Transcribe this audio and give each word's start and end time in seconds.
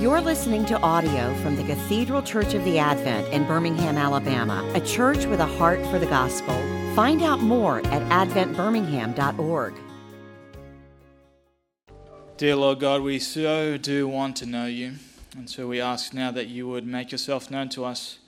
You're 0.00 0.22
listening 0.22 0.64
to 0.64 0.80
audio 0.80 1.34
from 1.42 1.56
the 1.56 1.62
Cathedral 1.62 2.22
Church 2.22 2.54
of 2.54 2.64
the 2.64 2.78
Advent 2.78 3.28
in 3.34 3.46
Birmingham, 3.46 3.98
Alabama, 3.98 4.66
a 4.74 4.80
church 4.80 5.26
with 5.26 5.40
a 5.40 5.44
heart 5.44 5.84
for 5.88 5.98
the 5.98 6.06
gospel. 6.06 6.54
Find 6.96 7.20
out 7.20 7.40
more 7.40 7.80
at 7.80 8.28
adventbirmingham.org. 8.28 9.74
Dear 12.38 12.56
Lord 12.56 12.80
God, 12.80 13.02
we 13.02 13.18
so 13.18 13.76
do 13.76 14.08
want 14.08 14.36
to 14.36 14.46
know 14.46 14.64
you, 14.64 14.94
and 15.36 15.50
so 15.50 15.68
we 15.68 15.82
ask 15.82 16.14
now 16.14 16.30
that 16.30 16.46
you 16.46 16.66
would 16.66 16.86
make 16.86 17.12
yourself 17.12 17.50
known 17.50 17.68
to 17.68 17.84
us 17.84 18.20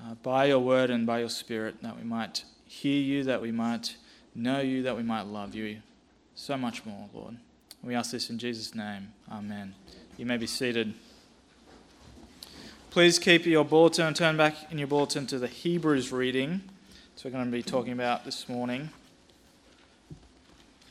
uh, 0.00 0.14
by 0.24 0.46
your 0.46 0.58
word 0.58 0.90
and 0.90 1.06
by 1.06 1.20
your 1.20 1.28
spirit, 1.28 1.76
that 1.82 1.96
we 1.96 2.02
might 2.02 2.42
hear 2.66 3.00
you, 3.00 3.22
that 3.22 3.40
we 3.40 3.52
might 3.52 3.94
know 4.34 4.60
you, 4.60 4.82
that 4.82 4.96
we 4.96 5.04
might 5.04 5.26
love 5.26 5.54
you 5.54 5.82
so 6.34 6.56
much 6.56 6.84
more, 6.84 7.08
Lord. 7.14 7.36
We 7.80 7.94
ask 7.94 8.10
this 8.10 8.28
in 8.28 8.40
Jesus' 8.40 8.74
name. 8.74 9.12
Amen. 9.30 9.76
You 10.18 10.26
may 10.26 10.36
be 10.36 10.48
seated. 10.48 10.94
Please 12.92 13.18
keep 13.18 13.46
your 13.46 13.64
bulletin 13.64 14.08
and 14.08 14.14
turn 14.14 14.36
back 14.36 14.70
in 14.70 14.76
your 14.76 14.86
bulletin 14.86 15.26
to 15.28 15.38
the 15.38 15.46
Hebrews 15.46 16.12
reading. 16.12 16.60
So 17.16 17.26
we're 17.26 17.32
going 17.32 17.46
to 17.46 17.50
be 17.50 17.62
talking 17.62 17.94
about 17.94 18.26
this 18.26 18.50
morning. 18.50 18.90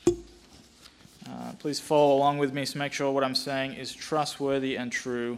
Uh, 0.08 1.52
please 1.60 1.80
follow 1.80 2.16
along 2.16 2.40
with 2.40 2.56
me 2.56 2.66
to 2.66 2.78
make 2.80 2.92
sure 2.92 3.12
what 3.12 3.24
I'm 3.24 3.36
saying 3.36 3.74
is 3.74 3.94
trustworthy 3.94 4.78
and 4.78 4.92
true. 4.92 5.38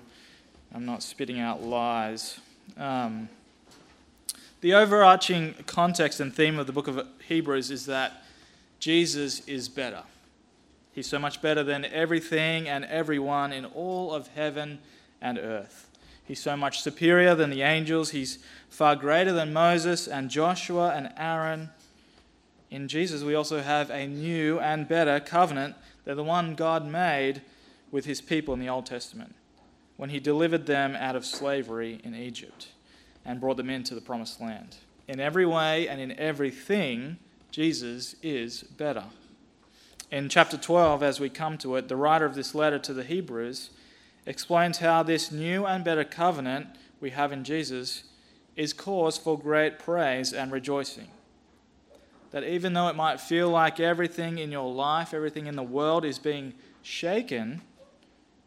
I'm 0.73 0.85
not 0.85 1.03
spitting 1.03 1.37
out 1.37 1.61
lies. 1.61 2.39
Um, 2.77 3.27
the 4.61 4.73
overarching 4.73 5.55
context 5.65 6.21
and 6.21 6.33
theme 6.33 6.57
of 6.57 6.65
the 6.65 6.71
book 6.71 6.87
of 6.87 7.05
Hebrews 7.27 7.71
is 7.71 7.87
that 7.87 8.23
Jesus 8.79 9.45
is 9.47 9.67
better. 9.67 10.03
He's 10.93 11.07
so 11.07 11.19
much 11.19 11.41
better 11.41 11.65
than 11.65 11.83
everything 11.83 12.69
and 12.69 12.85
everyone 12.85 13.51
in 13.51 13.65
all 13.65 14.13
of 14.13 14.27
heaven 14.27 14.79
and 15.21 15.37
earth. 15.37 15.89
He's 16.25 16.41
so 16.41 16.55
much 16.55 16.81
superior 16.81 17.35
than 17.35 17.49
the 17.49 17.61
angels. 17.61 18.11
He's 18.11 18.39
far 18.69 18.95
greater 18.95 19.33
than 19.33 19.53
Moses 19.53 20.07
and 20.07 20.29
Joshua 20.29 20.93
and 20.95 21.11
Aaron. 21.17 21.69
In 22.71 22.87
Jesus, 22.87 23.23
we 23.23 23.35
also 23.35 23.61
have 23.61 23.89
a 23.89 24.07
new 24.07 24.59
and 24.59 24.87
better 24.87 25.19
covenant 25.19 25.75
than 26.05 26.17
the 26.17 26.23
one 26.23 26.55
God 26.55 26.87
made 26.87 27.41
with 27.91 28.05
his 28.05 28.21
people 28.21 28.53
in 28.53 28.59
the 28.59 28.69
Old 28.69 28.85
Testament 28.85 29.35
when 29.97 30.09
he 30.09 30.19
delivered 30.19 30.65
them 30.65 30.95
out 30.95 31.15
of 31.15 31.25
slavery 31.25 32.01
in 32.03 32.15
Egypt 32.15 32.69
and 33.25 33.39
brought 33.39 33.57
them 33.57 33.69
into 33.69 33.93
the 33.93 34.01
promised 34.01 34.41
land. 34.41 34.77
In 35.07 35.19
every 35.19 35.45
way 35.45 35.87
and 35.87 36.01
in 36.01 36.17
everything, 36.19 37.17
Jesus 37.51 38.15
is 38.23 38.63
better. 38.63 39.03
In 40.09 40.29
chapter 40.29 40.57
12, 40.57 41.03
as 41.03 41.19
we 41.19 41.29
come 41.29 41.57
to 41.59 41.75
it, 41.75 41.87
the 41.87 41.95
writer 41.95 42.25
of 42.25 42.35
this 42.35 42.55
letter 42.55 42.79
to 42.79 42.93
the 42.93 43.03
Hebrews 43.03 43.69
explains 44.25 44.77
how 44.77 45.03
this 45.03 45.31
new 45.31 45.65
and 45.65 45.83
better 45.83 46.03
covenant 46.03 46.67
we 46.99 47.11
have 47.11 47.31
in 47.31 47.43
Jesus 47.43 48.03
is 48.55 48.73
cause 48.73 49.17
for 49.17 49.37
great 49.37 49.79
praise 49.79 50.33
and 50.33 50.51
rejoicing. 50.51 51.07
That 52.31 52.43
even 52.43 52.73
though 52.73 52.87
it 52.87 52.95
might 52.95 53.19
feel 53.19 53.49
like 53.49 53.79
everything 53.79 54.37
in 54.37 54.51
your 54.51 54.71
life, 54.71 55.13
everything 55.13 55.47
in 55.47 55.55
the 55.55 55.63
world 55.63 56.05
is 56.05 56.17
being 56.17 56.53
shaken, 56.81 57.61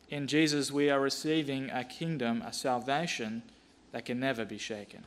in 0.09 0.27
Jesus 0.27 0.73
we 0.73 0.91
are 0.91 1.01
receiving 1.01 1.71
a 1.71 1.85
kingdom, 1.85 2.43
a 2.43 2.53
salvation 2.53 3.43
that 3.93 4.05
can 4.05 4.19
never 4.19 4.45
be 4.45 4.59
shaken. 4.59 5.05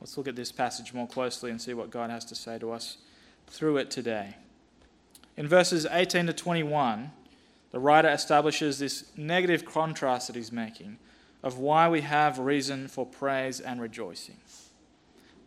Let's 0.00 0.16
look 0.16 0.28
at 0.28 0.36
this 0.36 0.52
passage 0.52 0.92
more 0.92 1.06
closely 1.06 1.50
and 1.50 1.60
see 1.60 1.74
what 1.74 1.90
God 1.90 2.10
has 2.10 2.24
to 2.26 2.34
say 2.34 2.58
to 2.58 2.72
us 2.72 2.98
through 3.46 3.78
it 3.78 3.90
today. 3.90 4.36
In 5.36 5.48
verses 5.48 5.86
18 5.90 6.26
to 6.26 6.32
21, 6.32 7.10
the 7.74 7.80
writer 7.80 8.08
establishes 8.08 8.78
this 8.78 9.06
negative 9.16 9.64
contrast 9.64 10.28
that 10.28 10.36
he's 10.36 10.52
making 10.52 10.96
of 11.42 11.58
why 11.58 11.88
we 11.88 12.02
have 12.02 12.38
reason 12.38 12.86
for 12.86 13.04
praise 13.04 13.58
and 13.58 13.80
rejoicing. 13.80 14.36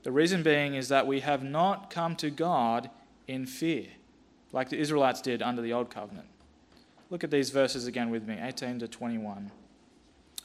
The 0.04 0.12
reason 0.12 0.44
being 0.44 0.76
is 0.76 0.90
that 0.90 1.08
we 1.08 1.22
have 1.22 1.42
not 1.42 1.90
come 1.90 2.18
to 2.18 2.30
God 2.30 2.90
in 3.30 3.46
fear, 3.46 3.86
like 4.52 4.68
the 4.68 4.78
Israelites 4.78 5.22
did 5.22 5.42
under 5.42 5.62
the 5.62 5.72
Old 5.72 5.90
Covenant. 5.90 6.28
Look 7.10 7.24
at 7.24 7.32
these 7.32 7.50
verses 7.50 7.88
again 7.88 8.10
with 8.10 8.28
me 8.28 8.38
18 8.38 8.80
to 8.80 8.90
21. 8.90 9.50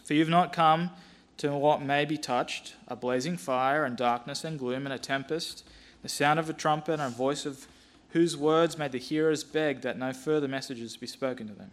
For 0.05 0.15
you've 0.15 0.29
not 0.29 0.53
come 0.53 0.93
to 1.39 1.51
what 1.51 1.83
may 1.83 2.05
be 2.05 2.17
touched 2.17 2.77
a 2.87 2.95
blazing 2.95 3.37
fire, 3.37 3.85
and 3.85 3.97
darkness, 3.97 4.45
and 4.45 4.57
gloom, 4.57 4.87
and 4.87 4.93
a 4.93 5.01
tempest, 5.01 5.69
the 6.03 6.09
sound 6.09 6.39
of 6.39 6.49
a 6.49 6.53
trumpet, 6.53 6.93
and 6.93 7.03
a 7.03 7.09
voice 7.09 7.45
of 7.45 7.67
whose 8.13 8.37
words 8.37 8.79
made 8.79 8.93
the 8.93 8.99
hearers 8.99 9.43
beg 9.45 9.81
that 9.83 9.99
no 9.99 10.13
further 10.13 10.49
messages 10.49 10.97
be 10.97 11.07
spoken 11.07 11.49
to 11.49 11.55
them. 11.55 11.71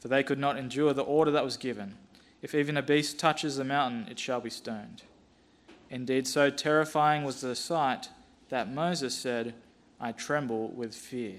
For 0.00 0.08
they 0.08 0.22
could 0.22 0.38
not 0.38 0.56
endure 0.56 0.92
the 0.92 1.02
order 1.02 1.30
that 1.32 1.44
was 1.44 1.56
given 1.56 1.96
If 2.42 2.54
even 2.54 2.76
a 2.76 2.82
beast 2.82 3.18
touches 3.18 3.56
the 3.56 3.64
mountain, 3.64 4.06
it 4.10 4.18
shall 4.18 4.40
be 4.40 4.50
stoned. 4.50 5.02
Indeed, 5.90 6.26
so 6.28 6.50
terrifying 6.50 7.24
was 7.24 7.40
the 7.40 7.56
sight 7.56 8.08
that 8.50 8.72
Moses 8.72 9.16
said, 9.16 9.54
I 10.00 10.12
tremble 10.12 10.68
with 10.68 10.94
fear. 10.94 11.36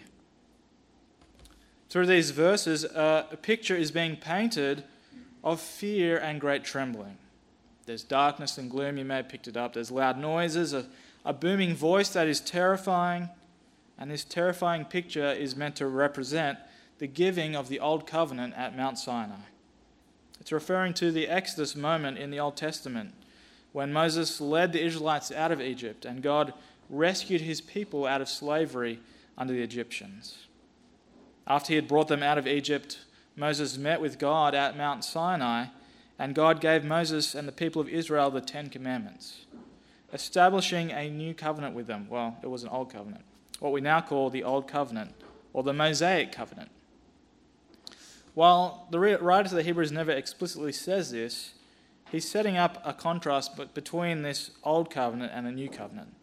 Through 1.90 2.08
these 2.08 2.32
verses, 2.32 2.84
a 2.84 3.38
picture 3.42 3.76
is 3.76 3.92
being 3.92 4.18
painted 4.18 4.84
of 5.44 5.62
fear 5.62 6.18
and 6.18 6.42
great 6.42 6.64
trembling. 6.64 7.18
There's 7.86 8.04
darkness 8.04 8.58
and 8.58 8.70
gloom, 8.70 8.98
you 8.98 9.06
may 9.06 9.18
have 9.18 9.30
picked 9.30 9.48
it 9.48 9.56
up. 9.56 9.74
There's 9.74 9.92
loud 9.92 10.18
noises, 10.18 10.74
a, 10.74 10.88
a 11.24 11.32
booming 11.32 11.74
voice 11.74 12.10
that 12.10 12.28
is 12.28 12.42
terrifying. 12.42 13.30
And 13.98 14.12
this 14.12 14.24
terrifying 14.24 14.86
picture 14.86 15.32
is 15.32 15.56
meant 15.56 15.76
to 15.78 15.88
represent 15.88 16.60
the 17.00 17.08
giving 17.08 17.56
of 17.56 17.70
the 17.70 17.80
Old 17.80 18.06
Covenant 18.06 18.54
at 18.56 18.78
Mount 18.78 18.98
Sinai. 19.00 19.36
It's 20.40 20.52
referring 20.52 20.94
to 20.96 21.12
the 21.12 21.28
Exodus 21.28 21.76
moment 21.76 22.18
in 22.18 22.32
the 22.32 22.40
Old 22.40 22.56
Testament 22.56 23.14
when 23.74 23.92
Moses 23.92 24.40
led 24.40 24.72
the 24.72 24.84
Israelites 24.84 25.32
out 25.32 25.52
of 25.52 25.62
Egypt 25.62 26.06
and 26.06 26.24
God 26.24 26.54
rescued 26.90 27.42
his 27.42 27.60
people 27.60 28.06
out 28.06 28.22
of 28.22 28.30
slavery 28.30 29.00
under 29.38 29.54
the 29.54 29.62
Egyptians. 29.62 30.48
After 31.46 31.70
he 31.70 31.76
had 31.76 31.88
brought 31.88 32.08
them 32.08 32.24
out 32.24 32.38
of 32.38 32.48
Egypt, 32.48 33.00
Moses 33.36 33.78
met 33.78 34.02
with 34.02 34.20
God 34.20 34.56
at 34.56 34.78
Mount 34.78 35.04
Sinai, 35.04 35.66
and 36.18 36.34
God 36.34 36.60
gave 36.60 36.84
Moses 36.84 37.36
and 37.36 37.48
the 37.48 37.52
people 37.52 37.82
of 37.82 37.90
Israel 37.90 38.32
the 38.32 38.42
Ten 38.42 38.70
Commandments, 38.70 39.46
establishing 40.12 40.92
a 40.92 41.10
new 41.10 41.34
covenant 41.34 41.76
with 41.76 41.88
them. 41.88 42.08
Well, 42.10 42.38
it 42.42 42.48
was 42.48 42.64
an 42.64 42.70
old 42.70 42.92
covenant 42.92 43.24
what 43.60 43.72
we 43.72 43.82
now 43.82 44.02
call 44.02 44.30
the 44.30 44.44
Old 44.44 44.68
Covenant 44.68 45.14
or 45.54 45.64
the 45.64 45.74
Mosaic 45.74 46.32
Covenant. 46.32 46.70
While 48.34 48.88
the 48.92 49.00
writer 49.00 49.48
of 49.48 49.52
the 49.52 49.64
Hebrews 49.64 49.92
never 49.92 50.12
explicitly 50.12 50.72
says 50.72 51.12
this, 51.12 51.54
he's 52.12 52.30
setting 52.30 52.56
up 52.56 52.80
a 52.86 52.94
contrast 52.94 53.60
between 53.74 54.22
this 54.22 54.52
Old 54.64 54.92
Covenant 54.92 55.32
and 55.34 55.48
the 55.48 55.52
New 55.52 55.70
Covenant 55.70 56.14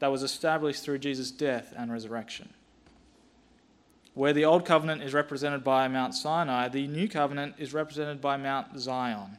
that 0.00 0.10
was 0.10 0.22
established 0.22 0.82
through 0.82 0.98
Jesus' 0.98 1.30
death 1.30 1.72
and 1.76 1.92
resurrection. 1.92 2.50
Where 4.14 4.32
the 4.32 4.44
Old 4.44 4.64
Covenant 4.64 5.02
is 5.02 5.14
represented 5.14 5.62
by 5.62 5.86
Mount 5.86 6.14
Sinai, 6.14 6.68
the 6.68 6.88
New 6.88 7.08
Covenant 7.08 7.54
is 7.58 7.72
represented 7.72 8.20
by 8.20 8.36
Mount 8.36 8.78
Zion. 8.80 9.38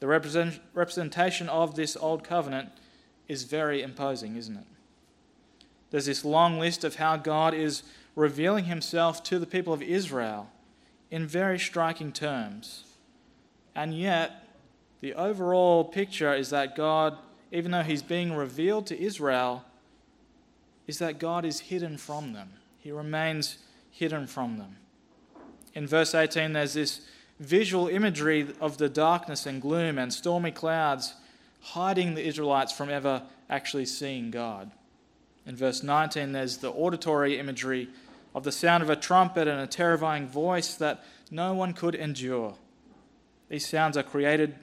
The 0.00 0.08
represent- 0.08 0.60
representation 0.74 1.48
of 1.48 1.76
this 1.76 1.96
Old 1.96 2.24
Covenant 2.24 2.70
is 3.28 3.44
very 3.44 3.82
imposing, 3.82 4.36
isn't 4.36 4.56
it? 4.56 4.66
There's 5.90 6.06
this 6.06 6.24
long 6.24 6.58
list 6.58 6.84
of 6.84 6.96
how 6.96 7.16
God 7.16 7.54
is 7.54 7.82
revealing 8.14 8.64
himself 8.64 9.22
to 9.24 9.38
the 9.38 9.46
people 9.46 9.72
of 9.72 9.82
Israel 9.82 10.50
in 11.10 11.26
very 11.26 11.58
striking 11.58 12.12
terms. 12.12 12.84
And 13.74 13.98
yet, 13.98 14.44
the 15.00 15.14
overall 15.14 15.84
picture 15.84 16.34
is 16.34 16.50
that 16.50 16.76
God, 16.76 17.16
even 17.52 17.70
though 17.70 17.82
he's 17.82 18.02
being 18.02 18.34
revealed 18.34 18.86
to 18.88 19.00
Israel, 19.00 19.64
is 20.86 20.98
that 20.98 21.18
God 21.18 21.44
is 21.44 21.60
hidden 21.60 21.96
from 21.96 22.32
them. 22.32 22.54
He 22.78 22.90
remains 22.90 23.58
hidden 23.90 24.26
from 24.26 24.58
them. 24.58 24.76
In 25.74 25.86
verse 25.86 26.14
18, 26.14 26.52
there's 26.52 26.74
this 26.74 27.02
visual 27.38 27.88
imagery 27.88 28.48
of 28.60 28.78
the 28.78 28.88
darkness 28.88 29.46
and 29.46 29.62
gloom 29.62 29.98
and 29.98 30.12
stormy 30.12 30.50
clouds 30.50 31.14
hiding 31.60 32.14
the 32.14 32.26
Israelites 32.26 32.72
from 32.72 32.88
ever 32.88 33.22
actually 33.48 33.86
seeing 33.86 34.30
God. 34.30 34.70
In 35.48 35.56
verse 35.56 35.82
19, 35.82 36.32
there's 36.32 36.58
the 36.58 36.70
auditory 36.70 37.38
imagery 37.38 37.88
of 38.34 38.44
the 38.44 38.52
sound 38.52 38.82
of 38.82 38.90
a 38.90 38.96
trumpet 38.96 39.48
and 39.48 39.58
a 39.58 39.66
terrifying 39.66 40.28
voice 40.28 40.74
that 40.74 41.02
no 41.30 41.54
one 41.54 41.72
could 41.72 41.94
endure. 41.94 42.54
These 43.48 43.66
sounds 43.66 43.96
are 43.96 44.02
created 44.02 44.54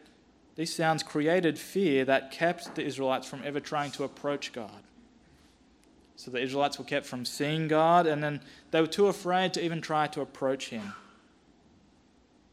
these 0.55 0.73
sounds 0.73 1.03
created 1.03 1.59
fear 1.59 2.05
that 2.05 2.31
kept 2.31 2.75
the 2.75 2.85
Israelites 2.85 3.27
from 3.27 3.41
ever 3.43 3.59
trying 3.59 3.91
to 3.91 4.05
approach 4.05 4.53
God. 4.53 4.83
So 6.15 6.31
the 6.31 6.41
Israelites 6.41 6.79
were 6.79 6.85
kept 6.85 7.05
from 7.05 7.25
seeing 7.25 7.67
God, 7.67 8.07
and 8.07 8.23
then 8.23 8.39
they 8.71 8.79
were 8.79 8.87
too 8.87 9.07
afraid 9.07 9.53
to 9.55 9.61
even 9.61 9.81
try 9.81 10.07
to 10.07 10.21
approach 10.21 10.69
Him. 10.69 10.93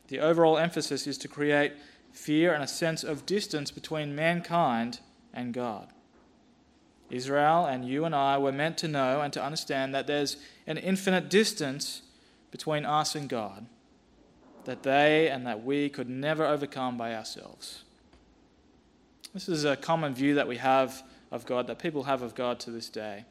The 0.09 0.19
overall 0.19 0.59
emphasis 0.59 1.07
is 1.07 1.17
to 1.19 1.29
create 1.29 1.75
fear 2.11 2.53
and 2.53 2.65
a 2.65 2.67
sense 2.67 3.05
of 3.05 3.25
distance 3.25 3.71
between 3.71 4.17
mankind 4.17 4.99
and 5.33 5.55
God. 5.55 5.87
Israel 7.13 7.67
and 7.67 7.87
you 7.87 8.05
and 8.05 8.15
I 8.15 8.39
were 8.39 8.53
meant 8.53 8.79
to 8.79 8.89
know 8.89 9.21
and 9.21 9.33
to 9.33 9.43
understand 9.43 9.95
that 9.95 10.07
there's 10.07 10.37
an 10.67 10.79
infinite 10.79 11.29
distance 11.29 12.03
between 12.51 12.85
us 12.85 13.15
and 13.15 13.29
God. 13.29 13.67
that 14.65 14.83
they 14.83 15.29
and 15.29 15.47
that 15.47 15.65
we 15.65 15.89
could 15.89 16.09
never 16.09 16.47
overcome 16.47 16.97
by 16.97 17.15
ourselves. 17.15 17.83
This 19.35 19.49
is 19.49 19.65
a 19.65 19.77
common 19.77 20.15
view 20.15 20.35
that 20.35 20.49
we 20.49 20.59
have 20.59 21.03
of 21.31 21.47
God, 21.47 21.67
that 21.67 21.79
people 21.79 22.05
have 22.05 22.23
of 22.23 22.35
God 22.35 22.61
to 22.61 22.71
this 22.71 22.89
day. 22.89 23.25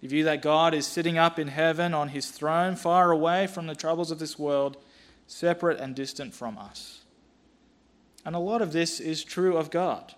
The 0.00 0.08
view 0.08 0.24
that 0.24 0.42
God 0.42 0.74
is 0.74 0.86
sitting 0.86 1.18
up 1.18 1.38
in 1.38 1.48
heaven 1.48 1.94
on 1.94 2.08
his 2.08 2.30
throne, 2.30 2.74
far 2.74 3.10
away 3.12 3.46
from 3.46 3.66
the 3.66 3.74
troubles 3.74 4.10
of 4.10 4.18
this 4.18 4.38
world, 4.38 4.76
separate 5.26 5.78
and 5.78 5.94
distant 5.94 6.34
from 6.34 6.58
us. 6.58 7.02
And 8.24 8.34
a 8.34 8.40
lot 8.40 8.62
of 8.62 8.72
this 8.72 8.98
is 8.98 9.22
true 9.22 9.56
of 9.56 9.70
God. 9.70 10.14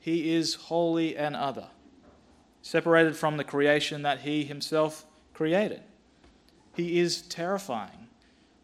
He 0.00 0.34
is 0.34 0.54
holy 0.54 1.16
and 1.16 1.36
other, 1.36 1.68
separated 2.68 3.16
from 3.16 3.38
the 3.38 3.44
creation 3.44 4.02
that 4.02 4.20
he 4.20 4.44
himself 4.44 5.06
created. 5.32 5.80
He 6.76 7.00
is 7.00 7.22
terrifying. 7.22 8.08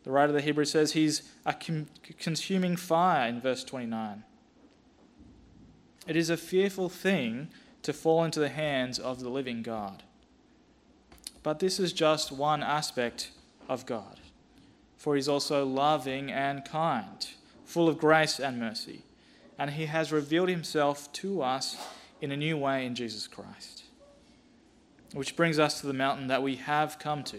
The 0.03 0.11
writer 0.11 0.29
of 0.29 0.35
the 0.35 0.43
Hebrews 0.43 0.73
says 0.73 0.93
he's 0.93 1.23
a 1.47 1.55
consuming 2.19 2.77
fire 2.77 3.27
in 3.27 3.41
verse 3.41 3.65
29. 3.65 4.23
It 6.07 6.17
is 6.17 6.29
a 6.29 6.37
fearful 6.37 6.91
thing 6.91 7.49
to 7.81 7.95
fall 7.95 8.25
into 8.25 8.41
the 8.41 8.51
hands 8.51 8.99
of 8.99 9.21
the 9.21 9.31
living 9.31 9.63
God. 9.63 10.03
But 11.43 11.61
this 11.61 11.81
is 11.81 11.95
just 11.95 12.31
one 12.31 12.63
aspect 12.63 13.31
of 13.71 13.87
God, 13.87 14.21
for 14.99 15.15
he's 15.15 15.29
also 15.29 15.65
loving 15.65 16.31
and 16.31 16.63
kind, 16.63 17.27
full 17.65 17.89
of 17.89 17.97
grace 17.97 18.39
and 18.39 18.61
mercy, 18.61 19.01
and 19.59 19.71
he 19.71 19.87
has 19.87 20.13
revealed 20.13 20.51
himself 20.51 21.11
to 21.15 21.41
us 21.41 21.79
in 22.21 22.31
a 22.31 22.37
new 22.37 22.59
way 22.59 22.85
in 22.85 22.95
Jesus 22.95 23.27
Christ. 23.27 23.84
Which 25.15 25.37
brings 25.37 25.59
us 25.59 25.81
to 25.81 25.87
the 25.87 25.93
mountain 25.93 26.27
that 26.27 26.43
we 26.43 26.57
have 26.57 26.99
come 26.99 27.23
to. 27.25 27.39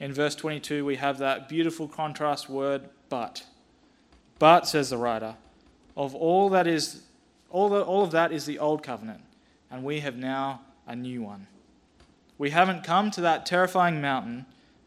In 0.00 0.12
verse 0.12 0.34
22, 0.34 0.84
we 0.84 0.96
have 0.96 1.18
that 1.18 1.48
beautiful 1.48 1.88
contrast 1.88 2.48
word, 2.48 2.88
but. 3.08 3.44
But, 4.38 4.66
says 4.66 4.90
the 4.90 4.96
writer, 4.96 5.36
of 5.96 6.14
all 6.14 6.48
that 6.50 6.66
is 6.66 7.02
all, 7.50 7.68
the, 7.68 7.82
all 7.82 8.02
of 8.02 8.12
that 8.12 8.32
is 8.32 8.46
the 8.46 8.58
old 8.58 8.82
covenant, 8.82 9.20
and 9.70 9.84
we 9.84 10.00
have 10.00 10.16
now 10.16 10.62
a 10.86 10.96
new 10.96 11.22
one. 11.22 11.48
We 12.38 12.50
haven't 12.50 12.82
come 12.82 13.10
to 13.10 13.20
that 13.20 13.44
terrifying 13.44 14.00
mountain, 14.00 14.46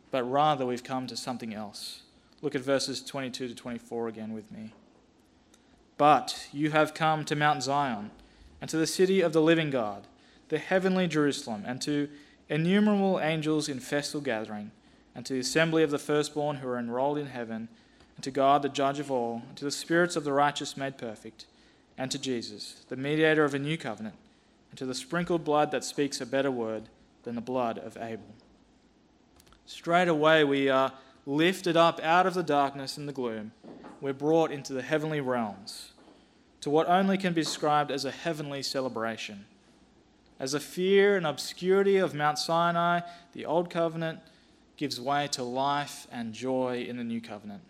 but 0.10 0.24
rather 0.24 0.66
we've 0.66 0.83
come 0.83 1.06
to 1.07 1.16
something 1.16 1.54
else. 1.54 2.01
Look 2.42 2.56
at 2.56 2.62
verses 2.62 3.04
22 3.04 3.50
to 3.50 3.56
24 3.56 4.07
again 4.07 4.33
with 4.33 4.51
me. 4.51 4.74
But 5.98 6.48
you 6.51 6.71
have 6.71 6.94
come 6.94 7.24
to 7.25 7.36
Mount 7.36 7.63
Zion, 7.63 8.12
and 8.60 8.69
to 8.69 8.78
the 8.78 8.88
city 8.88 9.21
of 9.21 9.31
the 9.31 9.42
living 9.42 9.69
God, 9.69 10.07
the 10.50 10.57
heavenly 10.57 11.07
Jerusalem, 11.07 11.63
and 11.65 11.81
to 11.81 12.09
innumerable 12.50 13.19
angels 13.19 13.69
in 13.69 13.80
festal 13.80 14.21
gathering, 14.21 14.71
and 15.15 15.25
to 15.25 15.33
the 15.33 15.39
assembly 15.39 15.83
of 15.83 15.92
the 15.92 15.97
firstborn 15.97 16.57
who 16.57 16.68
are 16.68 16.80
enrolled 16.80 17.18
in 17.18 17.27
heaven, 17.27 17.69
and 18.15 18.24
to 18.24 18.31
God, 18.31 18.62
the 18.62 18.69
judge 18.69 19.00
of 19.00 19.12
all, 19.12 19.44
and 19.47 19.57
to 19.57 19.65
the 19.65 19.71
spirits 19.71 20.15
of 20.15 20.24
the 20.24 20.33
righteous 20.33 20.77
made 20.77 20.97
perfect 20.97 21.45
and 21.97 22.12
to 22.12 22.19
Jesus, 22.19 22.86
the 22.89 22.95
mediator 22.95 23.44
of 23.44 23.53
a 23.53 23.59
new 23.59 23.77
covenant, 23.77 24.15
and 24.69 24.77
to 24.77 24.86
the 24.86 24.95
sprinkled 24.95 25.44
blood 25.44 25.71
that 25.71 25.83
speaks 25.83 26.19
a 26.19 26.25
better 26.25 26.51
word 26.51 26.83
than 27.24 27.36
the 27.36 27.42
blood 27.42 27.77
of 27.77 27.97
Abel. 27.97 28.36
Straight 29.65 30.07
away, 30.07 30.44
we 30.44 30.69
are 30.69 30.94
lifted 31.25 31.77
up 31.77 32.00
out 32.03 32.27
of 32.27 32.33
the 32.33 32.44
darkness 32.44 32.97
and 32.97 33.07
the 33.07 33.13
gloom. 33.13 33.51
We're 34.01 34.13
brought 34.13 34.51
into 34.51 34.74
the 34.74 34.81
heavenly 34.81 35.21
realms, 35.21 35.92
to 36.62 36.69
what 36.69 36.88
only 36.88 37.18
can 37.18 37.33
be 37.33 37.42
described 37.42 37.92
as 37.92 38.06
a 38.06 38.12
heavenly 38.12 38.62
celebration. 38.62 39.45
As 40.40 40.52
the 40.52 40.60
fear 40.60 41.16
and 41.16 41.26
obscurity 41.26 41.98
of 41.98 42.14
Mount 42.14 42.38
Sinai, 42.38 43.02
the 43.34 43.46
Old 43.46 43.70
Covenant 43.70 44.20
gives 44.78 45.00
way 45.00 45.28
to 45.32 45.44
life 45.44 46.08
and 46.12 46.34
joy 46.34 46.86
in 46.88 46.98
the 46.98 47.04
New 47.04 47.22
Covenant. 47.22 47.62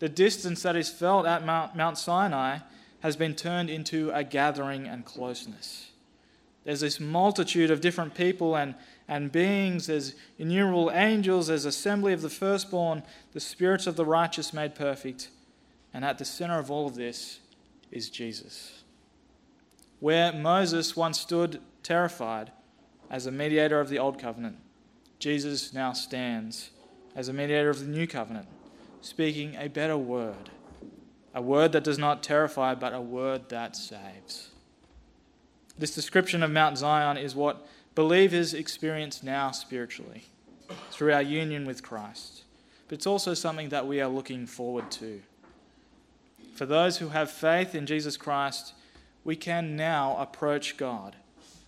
The 0.00 0.08
distance 0.08 0.62
that 0.62 0.76
is 0.76 0.88
felt 0.88 1.26
at 1.26 1.44
Mount, 1.44 1.76
Mount 1.76 1.98
Sinai 1.98 2.58
has 3.00 3.16
been 3.16 3.34
turned 3.34 3.70
into 3.70 4.10
a 4.10 4.24
gathering 4.24 4.86
and 4.86 5.04
closeness. 5.04 5.90
There's 6.64 6.80
this 6.80 7.00
multitude 7.00 7.70
of 7.70 7.80
different 7.80 8.14
people 8.14 8.56
and, 8.56 8.74
and 9.06 9.30
beings. 9.32 9.86
There's 9.86 10.14
innumerable 10.38 10.90
angels. 10.90 11.46
There's 11.46 11.64
assembly 11.64 12.12
of 12.12 12.22
the 12.22 12.28
firstborn, 12.28 13.04
the 13.32 13.40
spirits 13.40 13.86
of 13.86 13.96
the 13.96 14.04
righteous 14.04 14.52
made 14.52 14.74
perfect. 14.74 15.30
And 15.94 16.04
at 16.04 16.18
the 16.18 16.24
center 16.24 16.58
of 16.58 16.70
all 16.70 16.86
of 16.86 16.94
this 16.94 17.40
is 17.90 18.10
Jesus. 18.10 18.77
Where 20.00 20.32
Moses 20.32 20.96
once 20.96 21.20
stood 21.20 21.60
terrified 21.82 22.52
as 23.10 23.26
a 23.26 23.32
mediator 23.32 23.80
of 23.80 23.88
the 23.88 23.98
old 23.98 24.18
covenant, 24.18 24.56
Jesus 25.18 25.72
now 25.72 25.92
stands 25.92 26.70
as 27.16 27.28
a 27.28 27.32
mediator 27.32 27.70
of 27.70 27.80
the 27.80 27.86
new 27.86 28.06
covenant, 28.06 28.46
speaking 29.00 29.56
a 29.56 29.68
better 29.68 29.96
word 29.96 30.50
a 31.34 31.42
word 31.42 31.70
that 31.72 31.84
does 31.84 31.98
not 31.98 32.22
terrify, 32.22 32.74
but 32.74 32.92
a 32.92 33.00
word 33.00 33.48
that 33.48 33.76
saves. 33.76 34.50
This 35.78 35.94
description 35.94 36.42
of 36.42 36.50
Mount 36.50 36.78
Zion 36.78 37.16
is 37.16 37.36
what 37.36 37.64
believers 37.94 38.54
experience 38.54 39.22
now 39.22 39.52
spiritually 39.52 40.24
through 40.90 41.12
our 41.12 41.22
union 41.22 41.64
with 41.64 41.82
Christ. 41.82 42.42
But 42.88 42.94
it's 42.96 43.06
also 43.06 43.34
something 43.34 43.68
that 43.68 43.86
we 43.86 44.00
are 44.00 44.08
looking 44.08 44.46
forward 44.46 44.90
to. 44.92 45.22
For 46.54 46.66
those 46.66 46.98
who 46.98 47.10
have 47.10 47.30
faith 47.30 47.72
in 47.74 47.86
Jesus 47.86 48.16
Christ, 48.16 48.72
we 49.24 49.36
can 49.36 49.76
now 49.76 50.16
approach 50.16 50.76
God. 50.76 51.16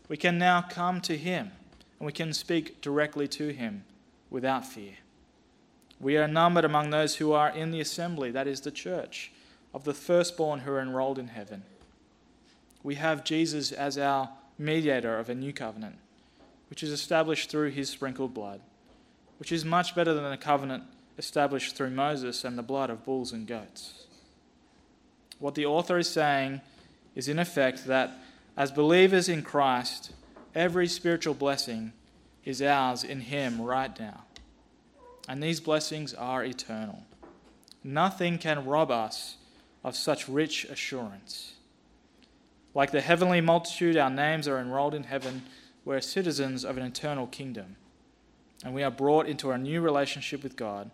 We 0.09 0.17
can 0.17 0.39
now 0.39 0.63
come 0.63 1.01
to 1.03 1.17
Him 1.17 1.53
and 1.99 2.07
we 2.07 2.13
can 2.13 2.33
speak 2.33 2.81
directly 2.81 3.29
to 3.29 3.49
Him 3.49 3.85
without 4.31 4.67
fear. 4.67 4.95
We 6.01 6.17
are 6.17 6.27
numbered 6.27 6.65
among 6.65 6.91
those 6.91 7.17
who 7.17 7.33
are 7.33 7.51
in 7.51 7.71
the 7.71 7.81
assembly, 7.81 8.31
that 8.31 8.47
is 8.47 8.63
the 8.63 8.71
church 8.71 9.33
of 9.75 9.85
the 9.85 9.95
firstborn 9.95 10.61
who 10.61 10.73
are 10.73 10.81
enrolled 10.81 11.19
in 11.19 11.29
heaven. 11.29 11.63
We 12.83 12.95
have 12.95 13.25
Jesus 13.25 13.71
as 13.71 13.99
our 13.99 14.31
mediator 14.59 15.19
of 15.19 15.29
a 15.29 15.35
new 15.35 15.53
covenant, 15.53 15.99
which 16.71 16.83
is 16.83 16.91
established 16.91 17.51
through 17.51 17.71
his 17.71 17.91
sprinkled 17.91 18.33
blood, 18.33 18.61
which 19.39 19.53
is 19.53 19.65
much 19.65 19.95
better 19.95 20.15
than 20.15 20.25
a 20.25 20.39
covenant 20.39 20.85
established 21.19 21.77
through 21.77 21.91
Moses 21.91 22.45
and 22.45 22.57
the 22.57 22.63
blood 22.63 22.89
of 22.89 23.05
bulls 23.05 23.33
and 23.33 23.47
goats. 23.47 24.07
What 25.39 25.55
the 25.55 25.67
author 25.67 25.99
is 25.99 26.09
saying 26.09 26.63
is, 27.21 27.29
in 27.29 27.39
effect, 27.39 27.87
that 27.87 28.13
as 28.57 28.73
believers 28.73 29.29
in 29.29 29.43
Christ, 29.43 30.13
every 30.55 30.89
spiritual 30.89 31.35
blessing 31.35 31.93
is 32.47 32.63
ours 32.63 33.05
in 33.05 33.21
him 33.21 33.61
right 33.61 34.01
now. 34.01 34.25
And 35.29 35.43
these 35.43 35.61
blessings 35.61 36.15
are 36.15 36.43
eternal. 36.43 37.03
Nothing 37.85 38.39
can 38.39 38.65
rob 38.65 38.91
us 38.91 39.37
of 39.85 39.95
such 39.97 40.31
rich 40.31 40.65
assurance. 40.65 41.53
Like 42.75 42.91
the 42.91 43.03
heavenly 43.03 43.43
multitude, 43.43 43.99
our 43.99 44.09
names 44.09 44.49
are 44.49 44.59
enrolled 44.59 44.95
in 44.95 45.05
heaven. 45.05 45.43
We're 45.85 46.01
citizens 46.01 46.65
of 46.65 46.79
an 46.79 46.85
eternal 46.85 47.27
kingdom. 47.27 47.77
And 48.65 48.75
we 48.75 48.83
are 48.83 48.91
brought 48.91 49.27
into 49.27 49.51
a 49.51 49.59
new 49.59 49.83
relationship 49.83 50.43
with 50.43 50.57
God. 50.57 50.91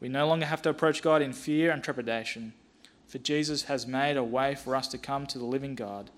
We 0.00 0.08
no 0.08 0.26
longer 0.26 0.46
have 0.46 0.62
to 0.62 0.70
approach 0.70 1.02
God 1.02 1.22
in 1.22 1.32
fear 1.32 1.70
and 1.70 1.84
trepidation, 1.84 2.52
for 3.12 3.18
Jesus 3.18 3.64
has 3.64 3.86
made 3.86 4.16
a 4.16 4.24
way 4.24 4.54
for 4.54 4.74
us 4.74 4.88
to 4.88 4.96
come 4.96 5.26
to 5.26 5.38
the 5.38 5.44
living 5.44 5.74
God, 5.74 6.08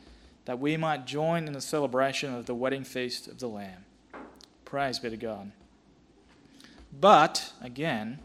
that 0.45 0.61
we 0.61 0.77
might 0.77 1.07
join 1.07 1.49
in 1.49 1.53
the 1.53 1.61
celebration 1.61 2.33
of 2.33 2.47
the 2.47 2.55
wedding 2.55 2.85
feast 2.85 3.27
of 3.27 3.41
the 3.41 3.49
Lamb. 3.49 3.85
Praise 4.65 5.01
be 5.01 5.11
to 5.11 5.17
God. 5.17 5.51
But, 6.93 7.53
again, 7.61 8.21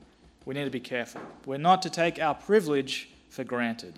we 0.46 0.54
need 0.54 0.66
to 0.66 0.70
be 0.70 0.80
careful. 0.80 1.20
We're 1.48 1.58
not 1.58 1.82
to 1.82 1.90
take 1.90 2.20
our 2.20 2.36
privilege 2.36 3.10
for 3.28 3.44
granted. 3.44 3.98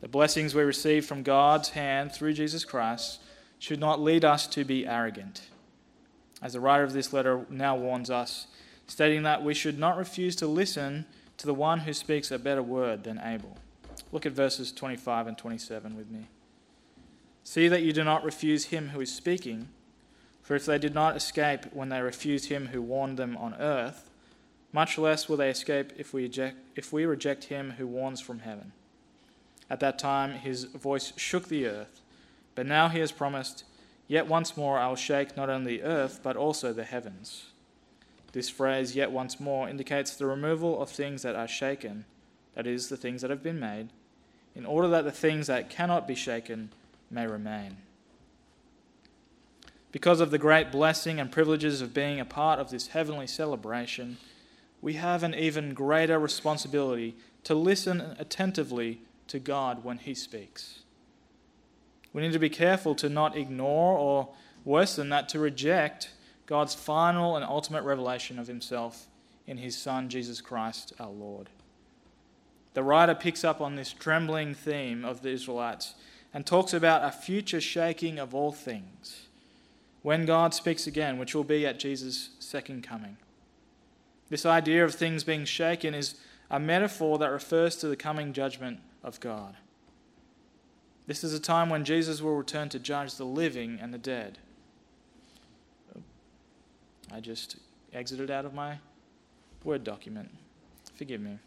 The 0.00 0.08
blessings 0.08 0.54
we 0.54 0.62
receive 0.62 1.04
from 1.04 1.22
God's 1.22 1.68
hand 1.68 2.12
through 2.12 2.32
Jesus 2.32 2.64
Christ 2.64 3.20
should 3.58 3.78
not 3.78 4.00
lead 4.00 4.24
us 4.24 4.46
to 4.46 4.64
be 4.64 4.86
arrogant. 4.86 5.50
As 6.40 6.54
the 6.54 6.60
writer 6.60 6.84
of 6.84 6.94
this 6.94 7.12
letter 7.12 7.44
now 7.50 7.76
warns 7.76 8.08
us, 8.08 8.46
stating 8.86 9.22
that 9.24 9.44
we 9.44 9.52
should 9.52 9.78
not 9.78 9.98
refuse 9.98 10.34
to 10.36 10.46
listen 10.46 11.04
to 11.36 11.46
the 11.46 11.52
one 11.52 11.80
who 11.80 11.92
speaks 11.92 12.30
a 12.30 12.38
better 12.38 12.62
word 12.62 13.04
than 13.04 13.20
Abel. 13.22 13.58
Look 14.12 14.26
at 14.26 14.32
verses 14.32 14.72
25 14.72 15.26
and 15.26 15.38
27 15.38 15.96
with 15.96 16.10
me. 16.10 16.28
See 17.44 17.68
that 17.68 17.82
you 17.82 17.92
do 17.92 18.04
not 18.04 18.24
refuse 18.24 18.66
him 18.66 18.88
who 18.88 19.00
is 19.00 19.14
speaking, 19.14 19.68
for 20.42 20.54
if 20.54 20.66
they 20.66 20.78
did 20.78 20.94
not 20.94 21.16
escape 21.16 21.66
when 21.72 21.88
they 21.88 22.00
refused 22.00 22.46
him 22.46 22.68
who 22.68 22.82
warned 22.82 23.16
them 23.16 23.36
on 23.36 23.54
earth, 23.54 24.10
much 24.72 24.98
less 24.98 25.28
will 25.28 25.36
they 25.36 25.50
escape 25.50 25.92
if 25.96 26.12
we, 26.12 26.24
eject, 26.24 26.56
if 26.74 26.92
we 26.92 27.04
reject 27.04 27.44
him 27.44 27.72
who 27.78 27.86
warns 27.86 28.20
from 28.20 28.40
heaven. 28.40 28.72
At 29.70 29.80
that 29.80 29.98
time 29.98 30.32
his 30.32 30.64
voice 30.64 31.12
shook 31.16 31.48
the 31.48 31.66
earth, 31.66 32.02
but 32.54 32.66
now 32.66 32.88
he 32.88 33.00
has 33.00 33.12
promised, 33.12 33.64
Yet 34.08 34.28
once 34.28 34.56
more 34.56 34.78
I 34.78 34.88
will 34.88 34.96
shake 34.96 35.36
not 35.36 35.50
only 35.50 35.78
the 35.78 35.84
earth, 35.84 36.20
but 36.22 36.36
also 36.36 36.72
the 36.72 36.84
heavens. 36.84 37.46
This 38.32 38.48
phrase, 38.48 38.94
yet 38.94 39.10
once 39.10 39.40
more, 39.40 39.68
indicates 39.68 40.14
the 40.14 40.26
removal 40.26 40.80
of 40.80 40.90
things 40.90 41.22
that 41.22 41.34
are 41.34 41.48
shaken, 41.48 42.04
that 42.56 42.66
is, 42.66 42.88
the 42.88 42.96
things 42.96 43.22
that 43.22 43.30
have 43.30 43.42
been 43.42 43.60
made, 43.60 43.90
in 44.56 44.66
order 44.66 44.88
that 44.88 45.04
the 45.04 45.12
things 45.12 45.46
that 45.46 45.70
cannot 45.70 46.08
be 46.08 46.14
shaken 46.14 46.70
may 47.10 47.26
remain. 47.26 47.76
Because 49.92 50.20
of 50.20 50.30
the 50.30 50.38
great 50.38 50.72
blessing 50.72 51.20
and 51.20 51.30
privileges 51.30 51.80
of 51.80 51.94
being 51.94 52.18
a 52.18 52.24
part 52.24 52.58
of 52.58 52.70
this 52.70 52.88
heavenly 52.88 53.26
celebration, 53.26 54.16
we 54.82 54.94
have 54.94 55.22
an 55.22 55.34
even 55.34 55.74
greater 55.74 56.18
responsibility 56.18 57.14
to 57.44 57.54
listen 57.54 58.16
attentively 58.18 59.00
to 59.28 59.38
God 59.38 59.84
when 59.84 59.98
He 59.98 60.14
speaks. 60.14 60.80
We 62.12 62.22
need 62.22 62.32
to 62.32 62.38
be 62.38 62.50
careful 62.50 62.94
to 62.96 63.08
not 63.08 63.36
ignore 63.36 63.98
or, 63.98 64.30
worse 64.64 64.96
than 64.96 65.10
that, 65.10 65.28
to 65.30 65.38
reject 65.38 66.10
God's 66.46 66.74
final 66.74 67.36
and 67.36 67.44
ultimate 67.44 67.82
revelation 67.82 68.38
of 68.38 68.46
Himself 68.46 69.06
in 69.46 69.58
His 69.58 69.76
Son, 69.76 70.08
Jesus 70.08 70.40
Christ 70.40 70.92
our 70.98 71.10
Lord. 71.10 71.50
The 72.76 72.82
writer 72.82 73.14
picks 73.14 73.42
up 73.42 73.62
on 73.62 73.74
this 73.74 73.94
trembling 73.94 74.52
theme 74.52 75.02
of 75.02 75.22
the 75.22 75.30
Israelites 75.30 75.94
and 76.34 76.44
talks 76.44 76.74
about 76.74 77.02
a 77.02 77.10
future 77.10 77.58
shaking 77.58 78.18
of 78.18 78.34
all 78.34 78.52
things 78.52 79.28
when 80.02 80.26
God 80.26 80.52
speaks 80.52 80.86
again, 80.86 81.16
which 81.16 81.34
will 81.34 81.42
be 81.42 81.66
at 81.66 81.78
Jesus' 81.78 82.28
second 82.38 82.82
coming. 82.82 83.16
This 84.28 84.44
idea 84.44 84.84
of 84.84 84.94
things 84.94 85.24
being 85.24 85.46
shaken 85.46 85.94
is 85.94 86.16
a 86.50 86.60
metaphor 86.60 87.16
that 87.16 87.30
refers 87.30 87.76
to 87.76 87.88
the 87.88 87.96
coming 87.96 88.34
judgment 88.34 88.80
of 89.02 89.20
God. 89.20 89.56
This 91.06 91.24
is 91.24 91.32
a 91.32 91.40
time 91.40 91.70
when 91.70 91.82
Jesus 91.82 92.20
will 92.20 92.36
return 92.36 92.68
to 92.68 92.78
judge 92.78 93.14
the 93.14 93.24
living 93.24 93.78
and 93.80 93.94
the 93.94 93.98
dead. 93.98 94.36
I 97.10 97.20
just 97.20 97.56
exited 97.94 98.30
out 98.30 98.44
of 98.44 98.52
my 98.52 98.80
Word 99.64 99.82
document. 99.82 100.28
Forgive 100.94 101.22
me. 101.22 101.38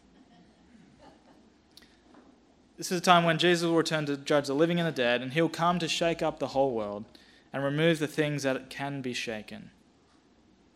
This 2.80 2.90
is 2.90 2.98
a 2.98 3.02
time 3.02 3.24
when 3.24 3.36
Jesus 3.36 3.68
will 3.68 3.76
return 3.76 4.06
to 4.06 4.16
judge 4.16 4.46
the 4.46 4.54
living 4.54 4.80
and 4.80 4.88
the 4.88 4.92
dead, 4.92 5.20
and 5.20 5.34
he'll 5.34 5.50
come 5.50 5.78
to 5.80 5.86
shake 5.86 6.22
up 6.22 6.38
the 6.38 6.46
whole 6.46 6.72
world 6.72 7.04
and 7.52 7.62
remove 7.62 7.98
the 7.98 8.06
things 8.06 8.42
that 8.44 8.70
can 8.70 9.02
be 9.02 9.12
shaken. 9.12 9.70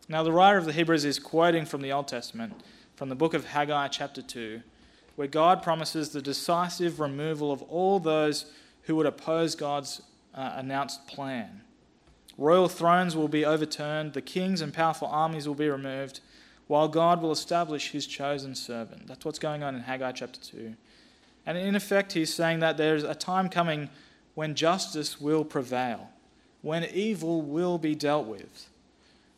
Now, 0.07 0.21
the 0.21 0.31
writer 0.31 0.59
of 0.59 0.65
the 0.65 0.71
Hebrews 0.71 1.03
is 1.03 1.17
quoting 1.17 1.65
from 1.65 1.81
the 1.81 1.91
Old 1.91 2.07
Testament, 2.07 2.61
from 2.95 3.09
the 3.09 3.15
book 3.15 3.33
of 3.33 3.45
Haggai, 3.45 3.87
chapter 3.87 4.21
2, 4.21 4.61
where 5.15 5.27
God 5.27 5.63
promises 5.63 6.09
the 6.09 6.21
decisive 6.21 6.99
removal 6.99 7.51
of 7.51 7.63
all 7.63 7.97
those 7.97 8.53
who 8.83 8.95
would 8.97 9.07
oppose 9.07 9.55
God's 9.55 10.03
uh, 10.35 10.53
announced 10.57 11.07
plan. 11.07 11.61
Royal 12.37 12.69
thrones 12.69 13.15
will 13.15 13.29
be 13.29 13.43
overturned, 13.43 14.13
the 14.13 14.21
kings 14.21 14.61
and 14.61 14.75
powerful 14.75 15.07
armies 15.07 15.47
will 15.47 15.55
be 15.55 15.69
removed, 15.69 16.19
while 16.67 16.87
God 16.87 17.19
will 17.23 17.31
establish 17.31 17.89
his 17.89 18.05
chosen 18.05 18.53
servant. 18.53 19.07
That's 19.07 19.25
what's 19.25 19.39
going 19.39 19.63
on 19.63 19.73
in 19.73 19.81
Haggai 19.81 20.11
chapter 20.11 20.39
2. 20.39 20.75
And 21.45 21.57
in 21.57 21.75
effect, 21.75 22.13
he's 22.13 22.33
saying 22.33 22.59
that 22.59 22.77
there's 22.77 23.03
a 23.03 23.15
time 23.15 23.49
coming 23.49 23.89
when 24.33 24.55
justice 24.55 25.21
will 25.21 25.45
prevail, 25.45 26.09
when 26.61 26.83
evil 26.85 27.41
will 27.41 27.77
be 27.77 27.95
dealt 27.95 28.25
with 28.25 28.69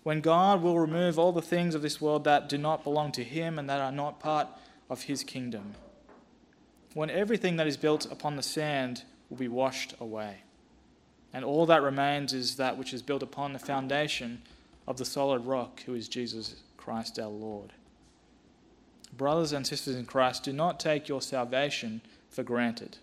when 0.08 0.22
God 0.22 0.62
will 0.62 0.80
remove 0.80 1.20
all 1.20 1.34
the 1.34 1.42
things 1.42 1.76
of 1.76 1.82
this 1.82 2.00
world 2.00 2.24
that 2.24 2.48
do 2.48 2.58
not 2.58 2.86
belong 2.86 3.12
to 3.12 3.26
Him 3.26 3.60
and 3.60 3.70
that 3.70 3.82
are 3.82 3.92
not 3.92 4.22
part 4.22 4.48
of 4.90 5.02
His 5.02 5.22
kingdom. 5.22 5.74
When 6.94 7.10
everything 7.10 7.58
that 7.58 7.68
is 7.68 7.76
built 7.76 8.10
upon 8.10 8.38
the 8.38 8.42
sand 8.42 9.04
will 9.30 9.36
be 9.36 9.50
washed 9.50 9.96
away. 10.00 10.44
And 11.34 11.44
all 11.44 11.66
that 11.66 11.82
remains 11.84 12.32
is 12.32 12.56
that 12.56 12.78
which 12.78 12.94
is 12.94 13.02
built 13.02 13.22
upon 13.22 13.52
the 13.52 13.60
foundation 13.60 14.44
of 14.88 14.96
the 14.96 15.04
solid 15.04 15.46
rock, 15.46 15.84
who 15.86 15.94
is 15.94 16.08
Jesus 16.08 16.56
Christ 16.78 17.20
our 17.20 17.28
Lord. 17.28 17.74
Brothers 19.18 19.52
and 19.52 19.66
sisters 19.66 19.96
in 19.96 20.06
Christ, 20.06 20.44
do 20.44 20.54
not 20.54 20.80
take 20.80 21.08
your 21.08 21.22
salvation 21.22 22.02
for 22.30 22.44
granted. 22.44 22.98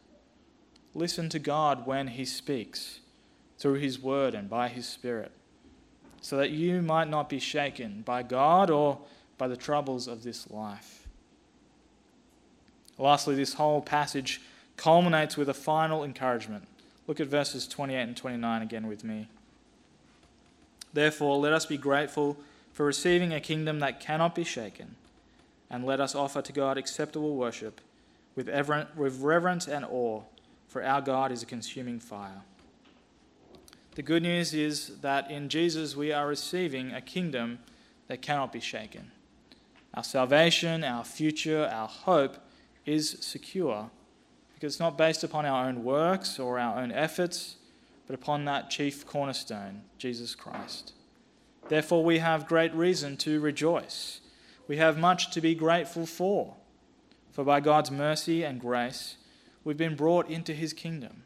Listen 0.94 1.28
to 1.28 1.38
God 1.38 1.87
when 1.87 2.09
He 2.09 2.25
speaks, 2.25 3.00
through 3.59 3.75
His 3.75 4.00
Word 4.00 4.35
and 4.35 4.49
by 4.49 4.68
His 4.68 4.87
Spirit 4.87 5.33
so 6.25 6.38
that 6.38 6.49
you 6.49 6.80
might 6.80 7.06
not 7.11 7.28
be 7.28 7.38
shaken 7.38 8.00
by 8.00 8.23
God 8.23 8.71
or 8.71 8.99
by 9.37 9.47
the 9.47 9.59
troubles 9.59 10.09
of 10.09 10.23
this 10.23 10.50
life. 10.50 11.06
Lastly, 12.97 13.35
this 13.35 13.52
whole 13.52 13.83
passage 13.83 14.40
culminates 14.78 15.37
with 15.37 15.50
a 15.50 15.54
final 15.54 16.02
encouragement. 16.02 16.66
Look 17.06 17.21
at 17.21 17.26
verses 17.26 17.68
28 17.68 18.00
and 18.00 18.16
29 18.16 18.62
again 18.62 18.87
with 18.87 19.04
me. 19.04 19.28
Therefore, 20.94 21.37
let 21.37 21.52
us 21.52 21.66
be 21.66 21.76
grateful 21.76 22.38
for 22.73 22.87
receiving 22.87 23.35
a 23.35 23.38
kingdom 23.38 23.80
that 23.80 24.00
cannot 24.00 24.35
be 24.35 24.44
shaken, 24.44 24.97
and 25.75 25.85
let 25.85 25.99
us 25.99 26.14
offer 26.14 26.40
to 26.40 26.52
God 26.52 26.78
acceptable 26.78 27.35
worship 27.35 27.81
with, 28.37 28.49
reverence 28.97 29.66
and 29.66 29.85
awe, 29.85 30.23
for 30.69 30.85
our 30.85 31.00
God 31.00 31.33
is 31.33 31.43
a 31.43 31.47
consuming 31.47 31.99
fire. 31.99 32.43
The 33.97 34.02
good 34.02 34.23
news 34.23 34.54
is 34.54 35.00
that 35.00 35.33
in 35.33 35.49
Jesus 35.49 35.97
we 35.97 36.12
are 36.12 36.28
receiving 36.28 36.93
a 36.93 37.00
kingdom 37.00 37.59
that 38.07 38.23
cannot 38.23 38.52
be 38.52 38.61
shaken. 38.61 39.11
Our 39.95 40.04
salvation, 40.04 40.85
our 40.85 41.02
future, 41.02 41.69
our 41.73 41.88
hope 41.88 42.37
is 42.87 43.16
secure 43.21 43.90
because 44.54 44.75
it's 44.75 44.81
not 44.81 44.97
based 44.97 45.25
upon 45.25 45.45
our 45.45 45.66
own 45.66 45.83
works 45.83 46.38
or 46.38 46.61
our 46.61 46.78
own 46.81 46.93
efforts, 46.93 47.57
but 48.07 48.14
upon 48.14 48.45
that 48.45 48.71
chief 48.71 49.04
cornerstone, 49.04 49.83
Jesus 49.99 50.37
Christ. 50.37 50.93
Therefore, 51.69 52.04
we 52.04 52.19
have 52.19 52.47
great 52.47 52.73
reason 52.75 53.16
to 53.16 53.40
rejoice. 53.40 54.21
We 54.66 54.76
have 54.78 54.99
much 54.99 55.30
to 55.33 55.40
be 55.40 55.54
grateful 55.54 56.06
for. 56.06 56.54
For 57.33 57.44
by 57.44 57.61
God's 57.61 57.90
mercy 57.90 58.44
and 58.44 58.61
grace, 58.61 59.16
we've 59.64 59.76
been 59.76 59.97
brought 59.97 60.30
into 60.30 60.54
his 60.54 60.73
kingdom. 60.73 61.25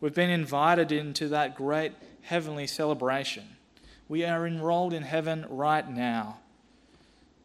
We've 0.00 0.14
been 0.14 0.30
invited 0.30 0.90
into 0.90 1.28
that 1.28 1.54
great 1.54 1.92
heavenly 2.22 2.66
celebration. 2.66 3.44
We 4.08 4.24
are 4.24 4.46
enrolled 4.46 4.92
in 4.94 5.02
heaven 5.02 5.44
right 5.48 5.88
now. 5.88 6.38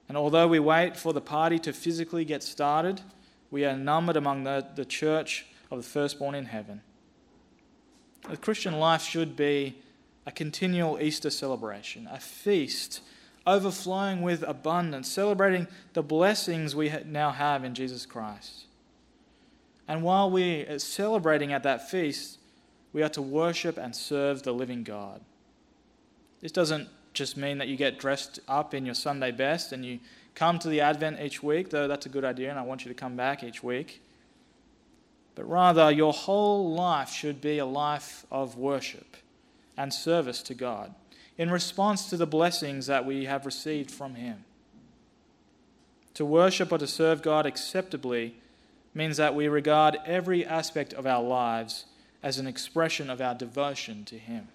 And 0.08 0.18
although 0.18 0.48
we 0.48 0.60
wait 0.60 0.96
for 0.96 1.14
the 1.14 1.22
party 1.22 1.60
to 1.60 1.74
physically 1.74 2.26
get 2.26 2.44
started, 2.44 3.02
we 3.52 3.66
are 3.66 3.76
numbered 3.76 4.16
among 4.16 4.44
the, 4.44 4.66
the 4.76 4.86
church 4.86 5.46
of 5.70 5.78
the 5.80 5.84
firstborn 5.84 6.36
in 6.36 6.46
heaven. 6.46 6.82
The 8.30 8.38
Christian 8.38 8.80
life 8.80 9.04
should 9.04 9.36
be 9.36 9.76
a 10.26 10.32
continual 10.32 11.00
Easter 11.00 11.30
celebration, 11.30 12.08
a 12.12 12.20
feast 12.20 13.02
overflowing 13.48 14.22
with 14.22 14.44
abundance, 14.44 15.10
celebrating 15.10 15.68
the 15.94 16.02
blessings 16.02 16.76
we 16.76 16.92
now 17.06 17.32
have 17.32 17.64
in 17.64 17.76
Jesus 17.76 18.06
Christ. 18.06 18.66
And 19.88 20.02
while 20.02 20.32
we 20.32 20.62
are 20.62 20.80
celebrating 20.80 21.54
at 21.54 21.64
that 21.64 21.90
feast, 21.90 22.40
we 22.92 23.04
are 23.04 23.10
to 23.10 23.22
worship 23.22 23.78
and 23.78 23.96
serve 23.96 24.44
the 24.44 24.54
living 24.54 24.84
God. 24.84 25.22
This 26.42 26.52
doesn't 26.52 26.90
just 27.14 27.38
mean 27.38 27.60
that 27.60 27.68
you 27.68 27.78
get 27.78 28.00
dressed 28.00 28.40
up 28.48 28.74
in 28.74 28.86
your 28.86 28.96
Sunday 28.96 29.32
best 29.32 29.72
and 29.72 29.86
you 29.86 30.00
come 30.34 30.60
to 30.60 30.68
the 30.68 30.82
Advent 30.82 31.20
each 31.22 31.42
week, 31.44 31.70
though 31.70 31.88
that's 31.88 32.06
a 32.06 32.10
good 32.10 32.26
idea, 32.26 32.50
and 32.50 32.60
I 32.60 32.64
want 32.64 32.84
you 32.84 32.90
to 32.90 32.96
come 32.96 33.16
back 33.16 33.44
each 33.44 33.64
week. 33.64 34.02
But 35.36 35.50
rather, 35.50 35.92
your 35.92 36.14
whole 36.14 36.74
life 36.74 37.10
should 37.10 37.42
be 37.42 37.58
a 37.58 37.66
life 37.66 38.26
of 38.32 38.58
worship 38.58 39.18
and 39.78 39.94
service 39.94 40.42
to 40.44 40.54
God 40.54 40.94
in 41.38 41.50
response 41.50 42.10
to 42.10 42.18
the 42.18 42.28
blessings 42.28 42.88
that 42.88 43.06
we 43.06 43.26
have 43.26 43.46
received 43.46 43.92
from 43.92 44.16
Him. 44.16 44.46
To 46.16 46.26
worship 46.26 46.72
or 46.72 46.78
to 46.78 46.88
serve 46.88 47.22
God 47.22 47.46
acceptably 47.46 48.36
means 48.94 49.18
that 49.18 49.36
we 49.36 49.48
regard 49.48 49.98
every 50.06 50.46
aspect 50.46 50.94
of 50.94 51.06
our 51.06 51.22
lives 51.22 51.86
as 52.24 52.40
an 52.40 52.48
expression 52.48 53.10
of 53.10 53.20
our 53.20 53.36
devotion 53.36 54.06
to 54.06 54.18
Him. 54.18 54.48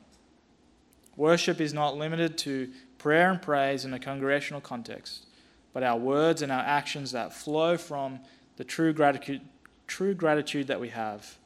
Worship 1.16 1.60
is 1.60 1.74
not 1.74 1.98
limited 1.98 2.38
to 2.38 2.70
prayer 2.96 3.30
and 3.30 3.42
praise 3.42 3.84
in 3.84 3.92
a 3.92 3.98
congregational 3.98 4.62
context, 4.62 5.26
but 5.74 5.82
our 5.82 5.98
words 5.98 6.40
and 6.40 6.50
our 6.50 6.62
actions 6.62 7.12
that 7.12 7.34
flow 7.34 7.76
from 7.76 8.20
the 8.56 8.64
true 8.64 8.92
gratitude, 8.92 9.42
true 9.86 10.14
gratitude 10.14 10.66
that 10.66 10.80
we 10.80 10.88
have. 10.88 11.36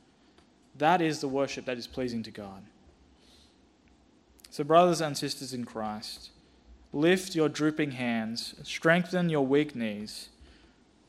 That 0.77 1.03
is 1.03 1.21
the 1.21 1.29
worship 1.29 1.65
that 1.67 1.79
is 1.79 1.87
pleasing 1.87 2.23
to 2.23 2.31
God. 2.31 2.63
So, 4.55 4.63
brothers 4.63 5.01
and 5.01 5.19
sisters 5.19 5.53
in 5.53 5.65
Christ, 5.65 6.31
lift 6.93 7.35
your 7.35 7.49
drooping 7.49 7.91
hands, 7.91 8.55
strengthen 8.63 9.29
your 9.29 9.45
weak 9.45 9.75
knees, 9.75 10.29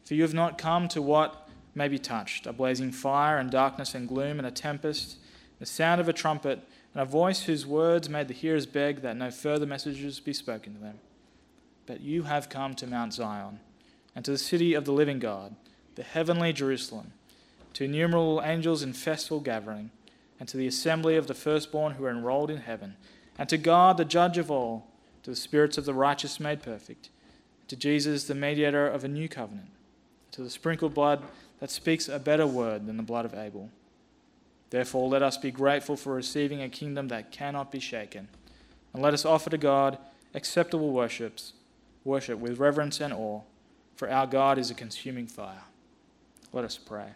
for 0.04 0.16
you 0.16 0.24
have 0.24 0.34
not 0.34 0.58
come 0.58 0.88
to 0.88 1.00
what 1.00 1.48
may 1.75 1.88
be 1.88 2.00
touched 2.00 2.48
a 2.48 2.54
blazing 2.54 2.92
fire, 2.92 3.38
and 3.38 3.52
darkness, 3.52 3.94
and 3.94 4.08
gloom, 4.08 4.40
and 4.40 4.48
a 4.48 4.52
tempest, 4.52 5.18
the 5.60 5.66
sound 5.68 6.02
of 6.02 6.10
a 6.10 6.12
trumpet, 6.14 6.68
and 6.96 7.04
a 7.04 7.06
voice 7.06 7.44
whose 7.44 7.68
words 7.68 8.10
made 8.10 8.30
the 8.30 8.34
hearers 8.34 8.66
beg 8.66 9.02
that 9.02 9.16
no 9.16 9.30
further 9.30 9.68
messages 9.68 10.20
be 10.20 10.34
spoken 10.34 10.74
to 10.74 10.82
them. 10.82 11.00
But 11.86 12.02
you 12.02 12.24
have 12.24 12.50
come 12.50 12.74
to 12.74 12.88
Mount 12.88 13.14
Zion, 13.14 13.60
and 14.16 14.25
to 14.25 14.32
the 14.32 14.40
city 14.40 14.74
of 14.74 14.86
the 14.86 14.92
living 14.92 15.20
God, 15.20 15.56
the 15.94 16.02
heavenly 16.02 16.52
Jerusalem, 16.52 17.14
to 17.74 17.84
innumerable 17.84 18.42
angels 18.44 18.82
in 18.82 18.94
festal 18.94 19.40
gathering, 19.40 19.92
and 20.40 20.50
to 20.50 20.58
the 20.58 20.66
assembly 20.66 21.16
of 21.16 21.28
the 21.28 21.36
firstborn 21.36 21.94
who 21.94 22.06
are 22.06 22.10
enrolled 22.10 22.50
in 22.50 22.62
heaven, 22.62 22.96
and 23.38 23.50
to 23.50 23.58
God, 23.58 23.98
the 23.98 24.06
judge 24.06 24.38
of 24.38 24.50
all, 24.50 24.88
to 25.24 25.32
the 25.32 25.36
spirits 25.36 25.77
of 25.77 25.86
the 25.86 25.94
righteous 25.94 26.39
made 26.39 26.62
perfect, 26.62 27.10
to 27.68 27.75
Jesus, 27.75 28.25
the 28.25 28.36
mediator 28.36 28.88
of 28.88 29.04
a 29.04 29.08
new 29.08 29.27
covenant, 29.27 29.70
to 30.32 30.42
the 30.42 30.50
sprinkled 30.50 30.94
blood 30.94 31.24
that 31.60 31.72
speaks 31.72 32.08
a 32.08 32.20
better 32.20 32.46
word 32.46 32.86
than 32.86 32.98
the 32.98 33.04
blood 33.04 33.25
of 33.25 33.34
Abel. 33.34 33.70
Therefore, 34.70 35.10
let 35.10 35.24
us 35.24 35.38
be 35.38 35.51
grateful 35.51 35.96
for 35.96 36.13
receiving 36.13 36.62
a 36.62 36.70
kingdom 36.70 37.08
that 37.08 37.32
cannot 37.32 37.72
be 37.72 37.80
shaken, 37.80 38.27
and 38.94 39.01
let 39.01 39.13
us 39.13 39.25
offer 39.25 39.50
to 39.50 39.58
God 39.58 39.98
acceptable 40.34 40.92
worships, 40.92 41.54
worship 42.04 42.39
with 42.39 42.60
reverence 42.60 43.00
and 43.01 43.13
awe, 43.13 43.42
for 43.96 44.10
our 44.10 44.27
God 44.27 44.58
is 44.58 44.70
a 44.70 44.75
consuming 44.75 45.27
fire. 45.27 45.63
Let 46.51 46.65
us 46.65 46.77
pray. 46.77 47.15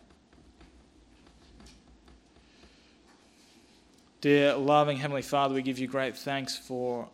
Dear 4.21 4.55
loving 4.55 4.97
Heavenly 4.97 5.21
Father, 5.21 5.55
we 5.55 5.61
give 5.61 5.79
you 5.79 5.87
great 5.87 6.17
thanks 6.17 6.57
for 6.57 7.07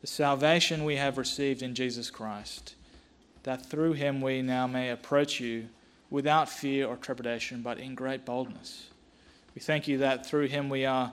the 0.00 0.08
salvation 0.08 0.84
we 0.84 0.96
have 0.96 1.16
received 1.16 1.62
in 1.62 1.72
Jesus 1.72 2.10
Christ, 2.10 2.74
that 3.44 3.64
through 3.64 3.92
him 3.92 4.20
we 4.20 4.42
now 4.42 4.66
may 4.66 4.90
approach 4.90 5.38
you 5.38 5.68
without 6.10 6.48
fear 6.48 6.88
or 6.88 6.96
trepidation, 6.96 7.62
but 7.62 7.78
in 7.78 7.94
great 7.94 8.24
boldness. 8.24 8.88
We 9.54 9.60
thank 9.60 9.86
you 9.86 9.98
that 9.98 10.26
through 10.26 10.48
him 10.48 10.68
we 10.68 10.84
are 10.84 11.12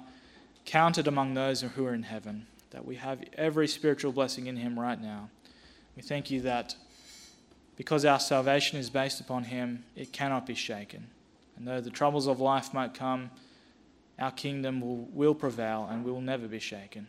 counted 0.66 1.06
among 1.06 1.36
those 1.36 1.62
who 1.62 1.86
are 1.86 1.94
in 1.94 2.02
heaven, 2.02 2.48
that 2.72 2.84
we 2.84 2.96
have 2.96 3.24
every 3.36 3.68
spiritual 3.68 4.14
blessing 4.14 4.48
in 4.48 4.58
him 4.58 4.80
right 4.80 5.00
now. 5.00 5.30
We 5.96 6.02
thank 6.02 6.32
you 6.32 6.42
that 6.42 6.76
because 7.76 8.04
our 8.04 8.20
salvation 8.20 8.80
is 8.80 8.90
based 8.90 9.20
upon 9.20 9.44
him, 9.44 9.84
it 9.96 10.12
cannot 10.12 10.48
be 10.48 10.56
shaken. 10.56 11.06
And 11.56 11.68
though 11.68 11.82
the 11.82 11.92
troubles 11.92 12.26
of 12.26 12.40
life 12.40 12.74
might 12.74 12.96
come, 12.96 13.30
our 14.20 14.32
kingdom 14.32 14.82
will, 14.82 15.08
will 15.12 15.36
prevail 15.36 15.88
and 15.90 16.04
we 16.04 16.12
will 16.12 16.22
never 16.22 16.48
be 16.48 16.60
shaken. 16.60 17.08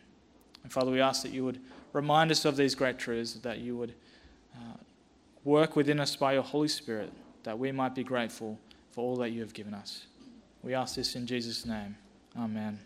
And 0.63 0.71
Father, 0.71 0.91
we 0.91 0.99
ask 0.99 1.23
that 1.23 1.31
you 1.31 1.45
would 1.45 1.59
remind 1.93 2.31
us 2.31 2.45
of 2.45 2.57
these 2.57 2.75
great 2.75 2.97
truths, 2.97 3.33
that 3.33 3.59
you 3.59 3.77
would 3.77 3.93
uh, 4.55 4.77
work 5.43 5.75
within 5.75 5.99
us 5.99 6.15
by 6.15 6.33
your 6.33 6.43
Holy 6.43 6.67
Spirit, 6.67 7.11
that 7.43 7.57
we 7.57 7.71
might 7.71 7.95
be 7.95 8.03
grateful 8.03 8.59
for 8.91 9.01
all 9.01 9.15
that 9.17 9.29
you 9.29 9.41
have 9.41 9.53
given 9.53 9.73
us. 9.73 10.07
We 10.63 10.73
ask 10.73 10.95
this 10.95 11.15
in 11.15 11.25
Jesus' 11.25 11.65
name. 11.65 11.95
Amen. 12.37 12.79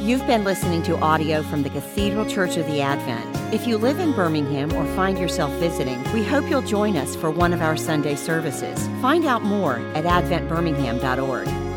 You've 0.00 0.26
been 0.28 0.44
listening 0.44 0.84
to 0.84 0.96
audio 1.00 1.42
from 1.42 1.64
the 1.64 1.70
Cathedral 1.70 2.24
Church 2.24 2.56
of 2.56 2.66
the 2.66 2.80
Advent. 2.80 3.52
If 3.52 3.66
you 3.66 3.76
live 3.76 3.98
in 3.98 4.12
Birmingham 4.12 4.72
or 4.72 4.86
find 4.94 5.18
yourself 5.18 5.52
visiting, 5.54 6.00
we 6.12 6.22
hope 6.22 6.48
you'll 6.48 6.62
join 6.62 6.96
us 6.96 7.16
for 7.16 7.30
one 7.30 7.52
of 7.52 7.60
our 7.60 7.76
Sunday 7.76 8.14
services. 8.14 8.86
Find 9.02 9.26
out 9.26 9.42
more 9.42 9.78
at 9.94 10.04
adventbirmingham.org. 10.04 11.67